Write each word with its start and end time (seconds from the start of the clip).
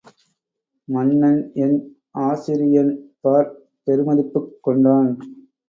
மன்னன் 0.87 1.51
என் 1.55 1.75
ஆசிரியன்பாற் 2.19 3.51
பெருமதிப்புக் 3.87 4.51
கொண்டான். 4.61 5.11